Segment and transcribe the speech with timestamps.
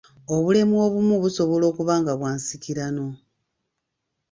[0.35, 3.07] Obulemu obumu busobola okuba nga bwa nsikirano.